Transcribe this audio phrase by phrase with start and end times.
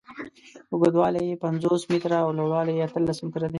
[0.73, 3.49] اوږدوالی یې پنځوس متره او لوړوالی یې اتلس متره دی.